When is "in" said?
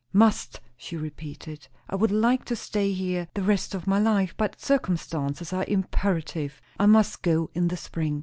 7.53-7.67